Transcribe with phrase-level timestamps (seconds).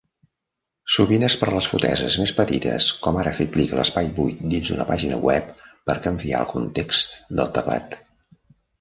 [0.93, 4.73] Sovint és per les foteses més petites, com ara fer clic a l'espai buit dins
[4.73, 8.05] d'una pàgina web per canviar el context del teclat.